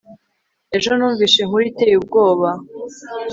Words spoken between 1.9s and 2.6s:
ubwoba